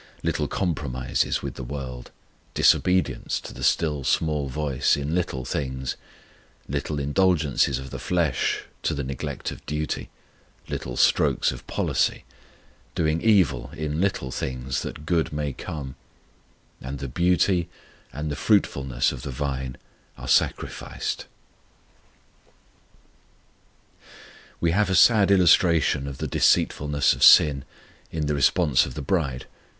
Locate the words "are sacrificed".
20.17-21.27